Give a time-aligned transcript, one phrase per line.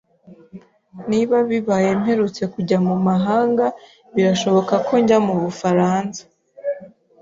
[1.09, 3.65] Niba bibaye mperutse kujya mu mahanga,
[4.13, 6.21] birashoboka ko njya mu Bufaransa.